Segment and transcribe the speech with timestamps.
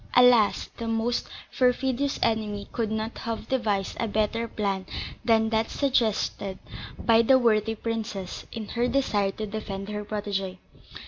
[0.15, 0.71] Alas!
[0.77, 4.83] the most perfidious enemy could not have devised a better plan
[5.23, 6.57] than that suggested
[6.97, 10.57] by the worthy princess in her desire to defend her protégée.